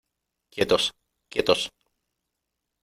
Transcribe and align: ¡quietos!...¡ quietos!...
¡quietos!...¡ 0.49 0.95
quietos!... 1.29 1.71